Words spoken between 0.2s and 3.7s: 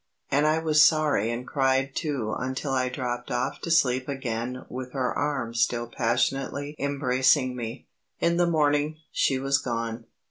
And I was sorry and cried too until I dropped off to